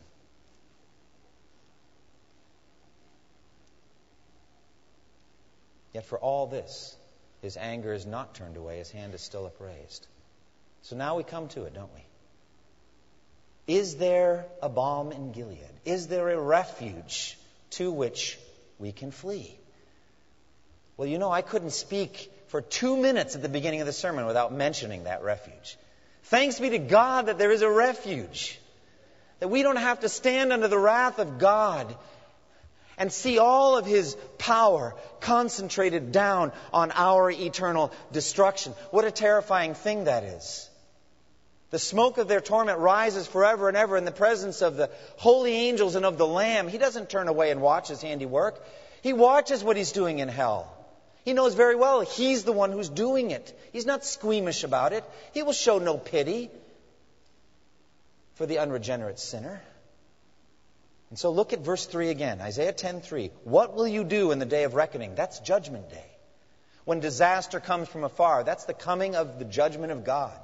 [5.93, 6.95] Yet for all this,
[7.41, 10.05] his anger is not turned away, his hand is still upraised.
[10.81, 12.01] So now we come to it, don't we?
[13.67, 15.59] Is there a balm in Gilead?
[15.85, 17.37] Is there a refuge
[17.71, 18.37] to which
[18.79, 19.57] we can flee.
[20.97, 24.25] Well, you know, I couldn't speak for two minutes at the beginning of the sermon
[24.25, 25.77] without mentioning that refuge.
[26.23, 28.59] Thanks be to God that there is a refuge.
[29.39, 31.95] That we don't have to stand under the wrath of God
[32.97, 38.73] and see all of His power concentrated down on our eternal destruction.
[38.91, 40.69] What a terrifying thing that is.
[41.75, 45.51] The smoke of their torment rises forever and ever in the presence of the holy
[45.51, 46.69] angels and of the Lamb.
[46.69, 48.65] He doesn't turn away and watch his handiwork.
[49.01, 50.73] He watches what he's doing in hell.
[51.25, 53.53] He knows very well he's the one who's doing it.
[53.73, 55.03] He's not squeamish about it.
[55.33, 56.49] He will show no pity
[58.35, 59.61] for the unregenerate sinner.
[61.09, 62.39] And so look at verse 3 again.
[62.39, 63.31] Isaiah 10:3.
[63.43, 65.15] What will you do in the day of reckoning?
[65.15, 66.09] That's judgment day.
[66.85, 70.39] When disaster comes from afar, that's the coming of the judgment of God.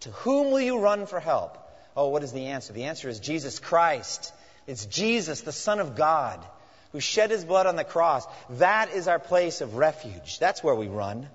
[0.00, 1.58] To whom will you run for help?
[1.96, 2.72] Oh, what is the answer?
[2.72, 4.32] The answer is Jesus Christ.
[4.66, 6.44] It's Jesus, the Son of God,
[6.92, 8.26] who shed his blood on the cross.
[8.50, 10.38] That is our place of refuge.
[10.38, 11.28] That's where we run.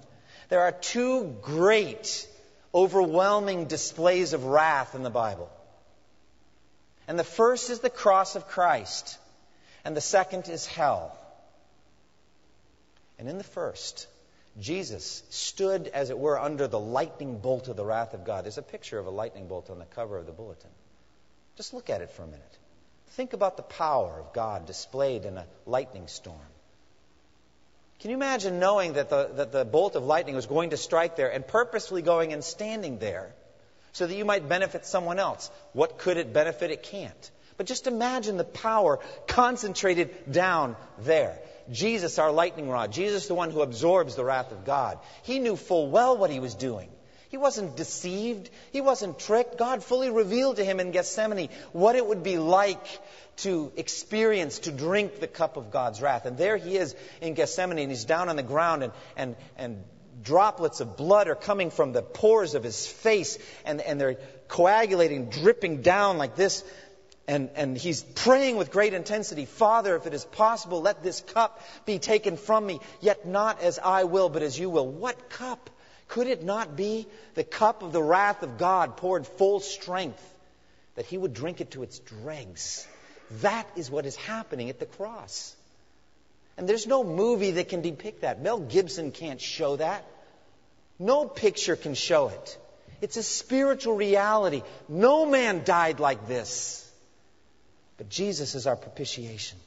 [0.49, 2.27] There are two great,
[2.73, 5.49] overwhelming displays of wrath in the Bible.
[7.07, 9.17] And the first is the cross of Christ,
[9.83, 11.17] and the second is hell.
[13.17, 14.07] And in the first,
[14.59, 18.43] Jesus stood, as it were, under the lightning bolt of the wrath of God.
[18.43, 20.69] There's a picture of a lightning bolt on the cover of the bulletin.
[21.55, 22.57] Just look at it for a minute.
[23.11, 26.39] Think about the power of God displayed in a lightning storm.
[27.99, 31.15] Can you imagine knowing that the, that the bolt of lightning was going to strike
[31.15, 33.33] there and purposefully going and standing there
[33.91, 35.51] so that you might benefit someone else?
[35.73, 36.71] What could it benefit?
[36.71, 37.31] It can't.
[37.61, 38.97] But just imagine the power
[39.27, 41.37] concentrated down there.
[41.71, 45.55] Jesus, our lightning rod, Jesus, the one who absorbs the wrath of God, he knew
[45.55, 46.89] full well what he was doing.
[47.29, 48.49] He wasn't deceived.
[48.71, 49.59] He wasn't tricked.
[49.59, 52.83] God fully revealed to him in Gethsemane what it would be like
[53.43, 56.25] to experience, to drink the cup of God's wrath.
[56.25, 59.83] And there he is in Gethsemane, and he's down on the ground, and, and, and
[60.23, 65.29] droplets of blood are coming from the pores of his face, and, and they're coagulating,
[65.29, 66.63] dripping down like this.
[67.27, 71.61] And, and he's praying with great intensity Father, if it is possible, let this cup
[71.85, 74.87] be taken from me, yet not as I will, but as you will.
[74.87, 75.69] What cup?
[76.07, 80.21] Could it not be the cup of the wrath of God poured full strength
[80.95, 82.85] that he would drink it to its dregs?
[83.41, 85.55] That is what is happening at the cross.
[86.57, 88.41] And there's no movie that can depict that.
[88.41, 90.05] Mel Gibson can't show that.
[90.99, 92.57] No picture can show it.
[93.01, 94.63] It's a spiritual reality.
[94.87, 96.80] No man died like this.
[98.01, 99.59] But Jesus is our propitiation.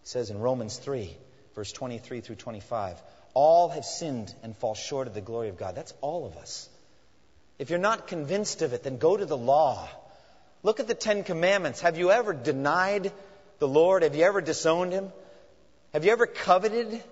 [0.00, 1.14] It says in Romans 3,
[1.54, 2.96] verse 23 through 25
[3.34, 5.74] all have sinned and fall short of the glory of God.
[5.74, 6.66] That's all of us.
[7.58, 9.86] If you're not convinced of it, then go to the law.
[10.62, 11.82] Look at the Ten Commandments.
[11.82, 13.12] Have you ever denied
[13.58, 14.02] the Lord?
[14.02, 15.12] Have you ever disowned Him?
[15.92, 17.04] Have you ever coveted?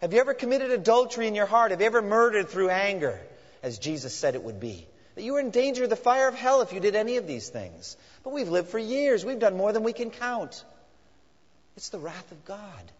[0.00, 1.70] Have you ever committed adultery in your heart?
[1.70, 3.20] Have you ever murdered through anger,
[3.62, 4.88] as Jesus said it would be?
[5.18, 7.26] That you were in danger of the fire of hell if you did any of
[7.26, 7.96] these things.
[8.22, 9.24] But we've lived for years.
[9.24, 10.62] We've done more than we can count.
[11.76, 12.92] It's the wrath of God.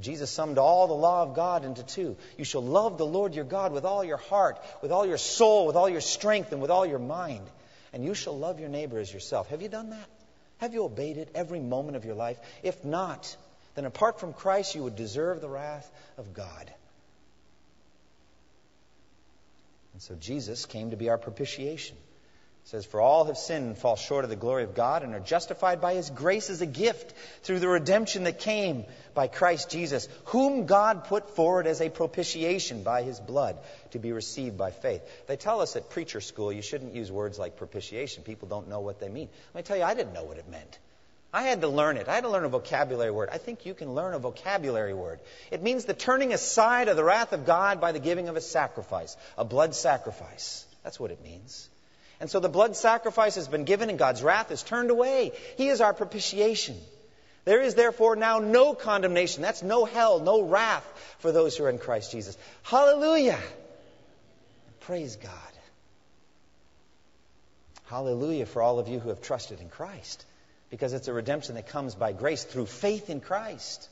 [0.00, 2.16] Jesus summed all the law of God into two.
[2.38, 5.66] You shall love the Lord your God with all your heart, with all your soul,
[5.66, 7.46] with all your strength, and with all your mind.
[7.92, 9.50] And you shall love your neighbor as yourself.
[9.50, 10.08] Have you done that?
[10.62, 12.38] Have you obeyed it every moment of your life?
[12.62, 13.36] If not,
[13.74, 16.72] then apart from Christ, you would deserve the wrath of God.
[19.96, 21.96] And so Jesus came to be our propitiation.
[21.96, 25.14] It says, For all have sinned and fall short of the glory of God and
[25.14, 28.84] are justified by his grace as a gift through the redemption that came
[29.14, 33.56] by Christ Jesus, whom God put forward as a propitiation by his blood
[33.92, 35.00] to be received by faith.
[35.28, 38.22] They tell us at preacher school you shouldn't use words like propitiation.
[38.22, 39.30] People don't know what they mean.
[39.54, 40.78] Let me tell you, I didn't know what it meant.
[41.36, 42.08] I had to learn it.
[42.08, 43.28] I had to learn a vocabulary word.
[43.30, 45.20] I think you can learn a vocabulary word.
[45.50, 48.40] It means the turning aside of the wrath of God by the giving of a
[48.40, 50.64] sacrifice, a blood sacrifice.
[50.82, 51.68] That's what it means.
[52.20, 55.32] And so the blood sacrifice has been given and God's wrath is turned away.
[55.58, 56.80] He is our propitiation.
[57.44, 59.42] There is therefore now no condemnation.
[59.42, 60.86] That's no hell, no wrath
[61.18, 62.38] for those who are in Christ Jesus.
[62.62, 63.38] Hallelujah.
[64.80, 65.32] Praise God.
[67.84, 70.24] Hallelujah for all of you who have trusted in Christ.
[70.70, 73.88] Because it's a redemption that comes by grace through faith in Christ,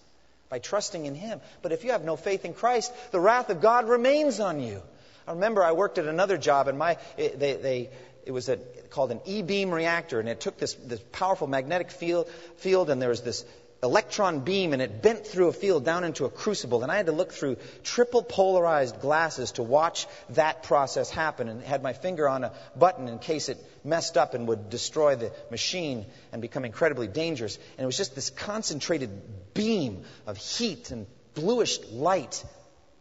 [0.48, 1.40] by trusting in Him.
[1.62, 4.82] But if you have no faith in Christ, the wrath of God remains on you.
[5.26, 7.90] I remember I worked at another job, and my they, they
[8.26, 8.56] it was a,
[8.90, 13.10] called an e-beam reactor, and it took this, this powerful magnetic field, field, and there
[13.10, 13.44] was this
[13.84, 16.82] electron beam, and it bent through a field down into a crucible.
[16.82, 21.62] And I had to look through triple polarized glasses to watch that process happen, and
[21.62, 25.32] had my finger on a button in case it messed up and would destroy the
[25.50, 27.56] machine and become incredibly dangerous.
[27.56, 32.44] And it was just this concentrated beam of heat and bluish light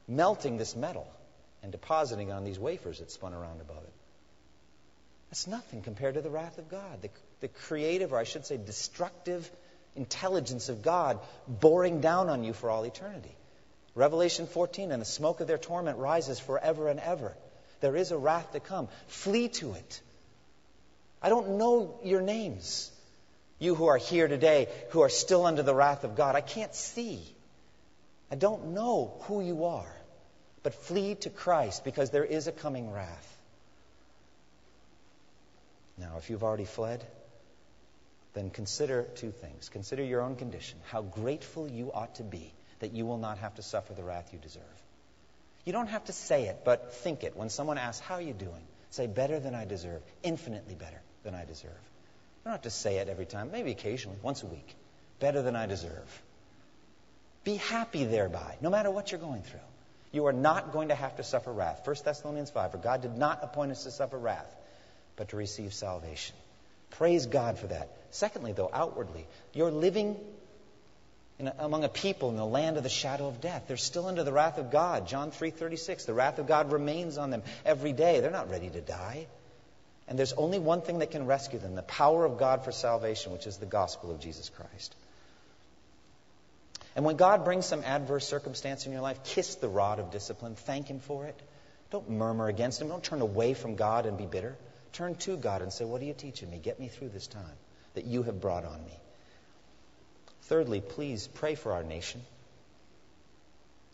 [0.07, 1.07] melting this metal
[1.61, 3.93] and depositing on these wafers that spun around above it.
[5.29, 7.01] That's nothing compared to the wrath of God.
[7.01, 7.09] The,
[7.39, 9.49] the creative, or I should say, destructive
[9.95, 13.35] intelligence of God boring down on you for all eternity.
[13.95, 17.35] Revelation 14, and the smoke of their torment rises forever and ever.
[17.79, 18.87] There is a wrath to come.
[19.07, 20.01] Flee to it.
[21.21, 22.91] I don't know your names.
[23.59, 26.73] You who are here today, who are still under the wrath of God, I can't
[26.73, 27.21] see.
[28.31, 29.95] I don't know who you are.
[30.63, 33.37] But flee to Christ because there is a coming wrath.
[35.97, 37.05] Now, if you've already fled,
[38.33, 39.69] then consider two things.
[39.69, 43.55] Consider your own condition, how grateful you ought to be that you will not have
[43.55, 44.63] to suffer the wrath you deserve.
[45.65, 47.37] You don't have to say it, but think it.
[47.37, 48.67] When someone asks, How are you doing?
[48.89, 51.71] Say, Better than I deserve, infinitely better than I deserve.
[51.71, 54.75] You don't have to say it every time, maybe occasionally, once a week.
[55.19, 56.21] Better than I deserve.
[57.43, 59.59] Be happy thereby, no matter what you're going through.
[60.11, 61.81] You are not going to have to suffer wrath.
[61.85, 64.53] 1 Thessalonians 5 For God did not appoint us to suffer wrath,
[65.15, 66.35] but to receive salvation.
[66.93, 67.89] Praise God for that.
[68.11, 70.15] Secondly, though, outwardly, you're living
[71.39, 73.63] a, among a people in the land of the shadow of death.
[73.67, 75.07] They're still under the wrath of God.
[75.07, 76.05] John 3:36.
[76.05, 78.19] The wrath of God remains on them every day.
[78.19, 79.27] They're not ready to die.
[80.07, 83.31] And there's only one thing that can rescue them, the power of God for salvation,
[83.31, 84.95] which is the gospel of Jesus Christ.
[86.95, 90.55] And when God brings some adverse circumstance in your life, kiss the rod of discipline.
[90.55, 91.41] Thank Him for it.
[91.89, 92.89] Don't murmur against Him.
[92.89, 94.55] Don't turn away from God and be bitter.
[94.93, 96.59] Turn to God and say, What are you teaching me?
[96.59, 97.57] Get me through this time
[97.95, 98.99] that you have brought on me.
[100.43, 102.21] Thirdly, please pray for our nation.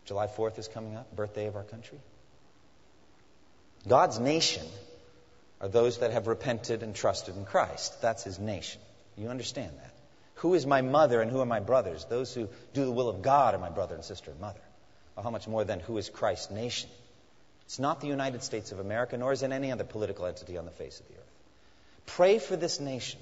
[0.05, 1.99] July 4th is coming up, birthday of our country.
[3.87, 4.65] God's nation
[5.61, 8.01] are those that have repented and trusted in Christ.
[8.01, 8.81] That's his nation.
[9.17, 9.93] You understand that?
[10.35, 12.05] Who is my mother and who are my brothers?
[12.05, 14.61] Those who do the will of God are my brother and sister and mother.
[15.15, 16.89] Well, how much more then, who is Christ's nation?
[17.69, 20.65] It's not the United States of America, nor is it any other political entity on
[20.65, 21.33] the face of the earth.
[22.07, 23.19] Pray for this nation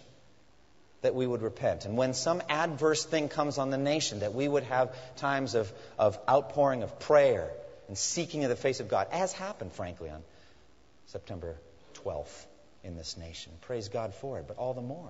[1.01, 1.83] that we would repent.
[1.83, 5.69] And when some adverse thing comes on the nation, that we would have times of,
[5.99, 7.51] of outpouring of prayer
[7.89, 10.23] and seeking of the face of God, as happened, frankly, on
[11.07, 11.57] September
[12.05, 12.45] 12th
[12.85, 13.51] in this nation.
[13.63, 15.09] Praise God for it, but all the more.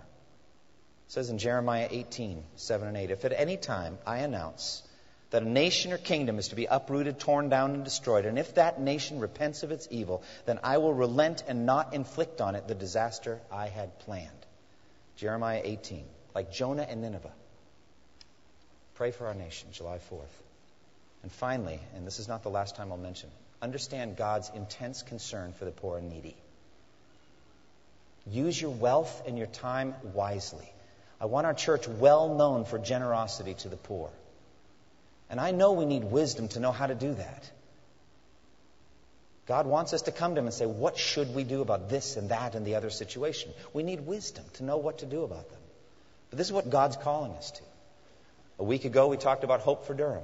[1.06, 4.82] It says in Jeremiah 18, 7 and 8, If at any time I announce
[5.30, 8.56] that a nation or kingdom is to be uprooted, torn down, and destroyed, and if
[8.56, 12.68] that nation repents of its evil, then I will relent and not inflict on it
[12.68, 14.30] the disaster I had planned.
[15.18, 17.34] Jeremiah 18, like Jonah and Nineveh.
[18.96, 20.22] Pray for our nation, July 4th.
[21.24, 23.30] And finally, and this is not the last time I'll mention
[23.62, 26.36] understand God's intense concern for the poor and needy.
[28.30, 30.72] Use your wealth and your time wisely.
[31.20, 34.12] I want our church well known for generosity to the poor.
[35.30, 37.52] And I know we need wisdom to know how to do that.
[39.46, 42.18] God wants us to come to Him and say, What should we do about this
[42.18, 43.52] and that and the other situation?
[43.74, 45.60] We need wisdom to know what to do about them.
[46.30, 47.64] But this is what God's calling us to.
[48.60, 50.24] A week ago, we talked about Hope for Durham.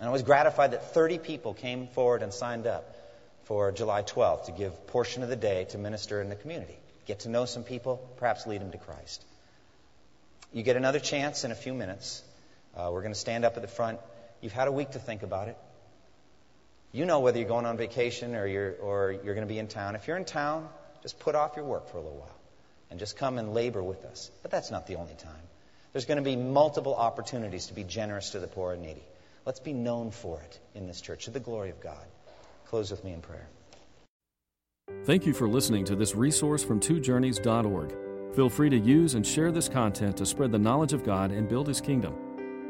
[0.00, 2.96] And I was gratified that 30 people came forward and signed up
[3.44, 6.76] for July 12th to give portion of the day to minister in the community.
[7.06, 9.24] Get to know some people, perhaps lead them to Christ.
[10.52, 12.22] You get another chance in a few minutes.
[12.76, 13.98] Uh, we're going to stand up at the front.
[14.40, 15.56] You've had a week to think about it.
[16.92, 19.68] You know whether you're going on vacation or you're, or you're going to be in
[19.68, 19.94] town.
[19.94, 20.68] If you're in town,
[21.02, 22.38] just put off your work for a little while
[22.90, 24.30] and just come and labor with us.
[24.42, 25.32] But that's not the only time.
[25.92, 29.02] There's going to be multiple opportunities to be generous to the poor and needy.
[29.44, 32.04] Let's be known for it in this church to the glory of God.
[32.66, 33.48] Close with me in prayer.
[35.04, 37.94] Thank you for listening to this resource from twojourneys.org.
[38.34, 41.48] Feel free to use and share this content to spread the knowledge of God and
[41.48, 42.27] build His kingdom.